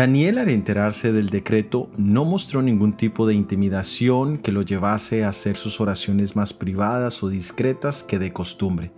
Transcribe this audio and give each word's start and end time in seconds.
Daniel 0.00 0.38
al 0.38 0.48
enterarse 0.48 1.12
del 1.12 1.28
decreto 1.28 1.90
no 1.98 2.24
mostró 2.24 2.62
ningún 2.62 2.96
tipo 2.96 3.26
de 3.26 3.34
intimidación 3.34 4.38
que 4.38 4.50
lo 4.50 4.62
llevase 4.62 5.24
a 5.24 5.28
hacer 5.28 5.58
sus 5.58 5.78
oraciones 5.78 6.36
más 6.36 6.54
privadas 6.54 7.22
o 7.22 7.28
discretas 7.28 8.02
que 8.02 8.18
de 8.18 8.32
costumbre. 8.32 8.92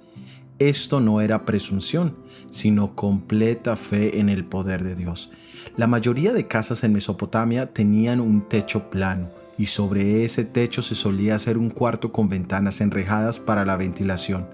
Esto 0.61 1.01
no 1.01 1.21
era 1.21 1.45
presunción, 1.45 2.15
sino 2.51 2.95
completa 2.95 3.75
fe 3.75 4.21
en 4.21 4.29
el 4.29 4.45
poder 4.45 4.85
de 4.85 4.95
Dios. 4.95 5.33
La 5.77 5.89
mayoría 5.89 6.33
de 6.33 6.47
casas 6.47 6.85
en 6.85 6.93
Mesopotamia 6.93 7.73
tenían 7.73 8.21
un 8.21 8.49
techo 8.49 8.89
plano 8.89 9.29
y 9.59 9.67
sobre 9.67 10.25
ese 10.25 10.45
techo 10.45 10.83
se 10.83 10.95
solía 10.95 11.35
hacer 11.35 11.59
un 11.59 11.71
cuarto 11.71 12.13
con 12.13 12.29
ventanas 12.29 12.81
enrejadas 12.81 13.41
para 13.41 13.65
la 13.65 13.77
ventilación. 13.77 14.47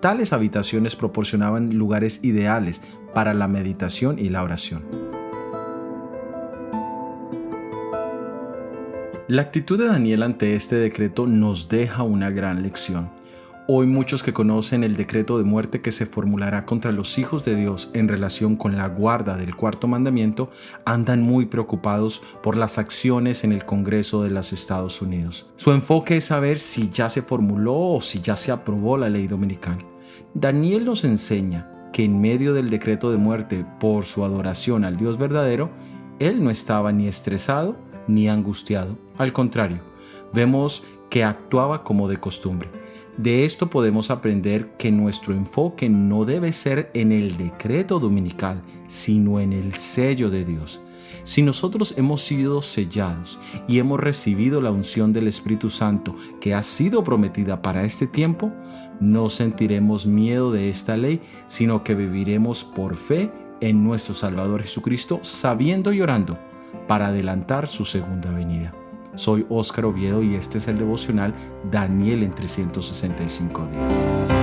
Tales 0.00 0.32
habitaciones 0.32 0.96
proporcionaban 0.96 1.76
lugares 1.76 2.20
ideales 2.22 2.80
para 3.12 3.34
la 3.34 3.48
meditación 3.48 4.18
y 4.18 4.30
la 4.30 4.42
oración. 4.42 5.09
La 9.30 9.42
actitud 9.42 9.78
de 9.78 9.86
Daniel 9.86 10.24
ante 10.24 10.56
este 10.56 10.74
decreto 10.74 11.24
nos 11.24 11.68
deja 11.68 12.02
una 12.02 12.30
gran 12.30 12.64
lección. 12.64 13.12
Hoy 13.68 13.86
muchos 13.86 14.24
que 14.24 14.32
conocen 14.32 14.82
el 14.82 14.96
decreto 14.96 15.38
de 15.38 15.44
muerte 15.44 15.80
que 15.80 15.92
se 15.92 16.04
formulará 16.04 16.66
contra 16.66 16.90
los 16.90 17.16
hijos 17.16 17.44
de 17.44 17.54
Dios 17.54 17.92
en 17.94 18.08
relación 18.08 18.56
con 18.56 18.76
la 18.76 18.88
guarda 18.88 19.36
del 19.36 19.54
cuarto 19.54 19.86
mandamiento 19.86 20.50
andan 20.84 21.22
muy 21.22 21.46
preocupados 21.46 22.24
por 22.42 22.56
las 22.56 22.78
acciones 22.78 23.44
en 23.44 23.52
el 23.52 23.64
Congreso 23.64 24.24
de 24.24 24.30
los 24.30 24.52
Estados 24.52 25.00
Unidos. 25.00 25.48
Su 25.54 25.70
enfoque 25.70 26.16
es 26.16 26.24
saber 26.24 26.58
si 26.58 26.90
ya 26.90 27.08
se 27.08 27.22
formuló 27.22 27.78
o 27.78 28.00
si 28.00 28.20
ya 28.20 28.34
se 28.34 28.50
aprobó 28.50 28.96
la 28.96 29.10
ley 29.10 29.28
dominical. 29.28 29.78
Daniel 30.34 30.84
nos 30.84 31.04
enseña 31.04 31.70
que 31.92 32.02
en 32.02 32.20
medio 32.20 32.52
del 32.52 32.68
decreto 32.68 33.12
de 33.12 33.18
muerte 33.18 33.64
por 33.78 34.06
su 34.06 34.24
adoración 34.24 34.84
al 34.84 34.96
Dios 34.96 35.18
verdadero, 35.18 35.70
él 36.18 36.42
no 36.42 36.50
estaba 36.50 36.90
ni 36.90 37.06
estresado 37.06 37.89
ni 38.10 38.28
angustiado. 38.28 38.96
Al 39.16 39.32
contrario, 39.32 39.80
vemos 40.32 40.84
que 41.08 41.24
actuaba 41.24 41.82
como 41.84 42.08
de 42.08 42.18
costumbre. 42.18 42.68
De 43.16 43.44
esto 43.44 43.68
podemos 43.68 44.10
aprender 44.10 44.70
que 44.78 44.90
nuestro 44.90 45.34
enfoque 45.34 45.90
no 45.90 46.24
debe 46.24 46.52
ser 46.52 46.90
en 46.94 47.12
el 47.12 47.36
decreto 47.36 47.98
dominical, 48.00 48.62
sino 48.86 49.40
en 49.40 49.52
el 49.52 49.74
sello 49.74 50.30
de 50.30 50.44
Dios. 50.44 50.80
Si 51.22 51.42
nosotros 51.42 51.98
hemos 51.98 52.22
sido 52.22 52.62
sellados 52.62 53.38
y 53.68 53.78
hemos 53.78 54.00
recibido 54.00 54.62
la 54.62 54.70
unción 54.70 55.12
del 55.12 55.28
Espíritu 55.28 55.68
Santo 55.68 56.16
que 56.40 56.54
ha 56.54 56.62
sido 56.62 57.04
prometida 57.04 57.60
para 57.60 57.84
este 57.84 58.06
tiempo, 58.06 58.52
no 59.00 59.28
sentiremos 59.28 60.06
miedo 60.06 60.50
de 60.50 60.70
esta 60.70 60.96
ley, 60.96 61.20
sino 61.46 61.84
que 61.84 61.94
viviremos 61.94 62.64
por 62.64 62.96
fe 62.96 63.30
en 63.60 63.84
nuestro 63.84 64.14
Salvador 64.14 64.62
Jesucristo, 64.62 65.20
sabiendo 65.22 65.92
y 65.92 66.00
orando 66.00 66.38
para 66.90 67.06
adelantar 67.06 67.68
su 67.68 67.84
segunda 67.84 68.32
venida. 68.32 68.74
Soy 69.14 69.46
Óscar 69.48 69.84
Oviedo 69.84 70.24
y 70.24 70.34
este 70.34 70.58
es 70.58 70.66
el 70.66 70.76
devocional 70.76 71.32
Daniel 71.70 72.24
en 72.24 72.34
365 72.34 73.64
días. 73.66 74.39